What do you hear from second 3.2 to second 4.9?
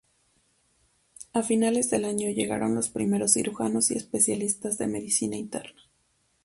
cirujanos y especialistas de